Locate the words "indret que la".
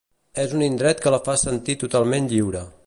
0.67-1.21